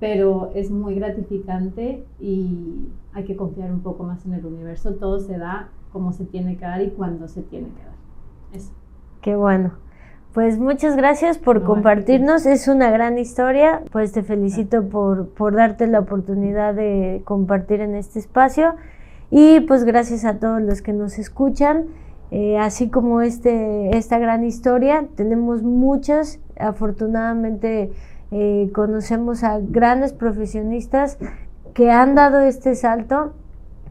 [0.00, 4.94] pero es muy gratificante y hay que confiar un poco más en el universo.
[4.94, 7.94] Todo se da como se tiene que dar y cuando se tiene que dar.
[8.54, 8.70] Eso.
[9.20, 9.72] Qué bueno.
[10.32, 15.88] Pues muchas gracias por compartirnos, es una gran historia, pues te felicito por, por darte
[15.88, 18.76] la oportunidad de compartir en este espacio
[19.32, 21.86] y pues gracias a todos los que nos escuchan.
[22.30, 27.90] Eh, así como este, esta gran historia, tenemos muchas, afortunadamente
[28.30, 31.18] eh, conocemos a grandes profesionistas
[31.74, 33.32] que han dado este salto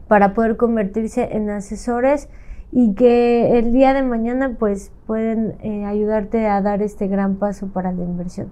[0.08, 2.28] para poder convertirse en asesores
[2.72, 7.68] y que el día de mañana pues pueden eh, ayudarte a dar este gran paso
[7.68, 8.48] para la inversión.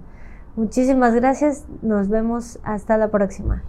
[0.55, 3.63] Muchísimas gracias, nos vemos hasta la próxima.